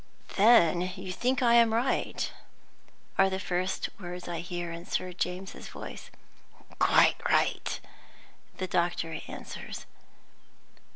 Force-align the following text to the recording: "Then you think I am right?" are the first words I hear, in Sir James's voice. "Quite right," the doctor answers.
"Then 0.35 0.81
you 0.95 1.11
think 1.11 1.43
I 1.43 1.53
am 1.53 1.75
right?" 1.75 2.31
are 3.19 3.29
the 3.29 3.37
first 3.39 3.87
words 3.99 4.27
I 4.27 4.39
hear, 4.39 4.71
in 4.71 4.87
Sir 4.87 5.13
James's 5.13 5.67
voice. 5.67 6.09
"Quite 6.79 7.17
right," 7.29 7.79
the 8.57 8.65
doctor 8.65 9.19
answers. 9.27 9.85